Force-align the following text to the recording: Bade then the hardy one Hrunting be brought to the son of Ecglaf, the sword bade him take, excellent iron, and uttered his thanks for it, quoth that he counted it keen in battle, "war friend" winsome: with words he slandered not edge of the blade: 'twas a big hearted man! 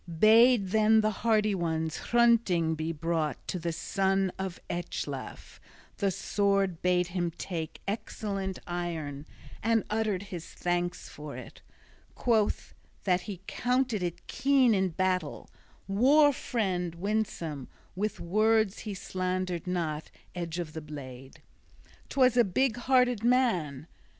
Bade 0.17 0.69
then 0.69 1.01
the 1.01 1.11
hardy 1.21 1.53
one 1.53 1.87
Hrunting 1.89 2.73
be 2.73 2.91
brought 2.91 3.47
to 3.47 3.59
the 3.59 3.71
son 3.71 4.31
of 4.39 4.59
Ecglaf, 4.67 5.59
the 5.97 6.09
sword 6.09 6.81
bade 6.81 7.09
him 7.09 7.29
take, 7.37 7.81
excellent 7.87 8.57
iron, 8.65 9.27
and 9.61 9.83
uttered 9.91 10.23
his 10.23 10.47
thanks 10.53 11.07
for 11.07 11.37
it, 11.37 11.61
quoth 12.15 12.73
that 13.03 13.21
he 13.29 13.41
counted 13.45 14.01
it 14.01 14.25
keen 14.25 14.73
in 14.73 14.89
battle, 14.89 15.51
"war 15.87 16.33
friend" 16.33 16.95
winsome: 16.95 17.67
with 17.95 18.19
words 18.19 18.79
he 18.79 18.95
slandered 18.95 19.67
not 19.67 20.09
edge 20.33 20.57
of 20.57 20.73
the 20.73 20.81
blade: 20.81 21.43
'twas 22.09 22.35
a 22.35 22.43
big 22.43 22.75
hearted 22.75 23.23
man! 23.23 23.85